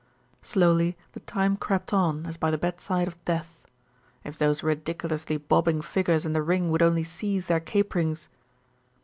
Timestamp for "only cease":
6.81-7.45